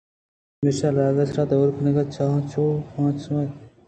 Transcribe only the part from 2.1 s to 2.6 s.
چانچ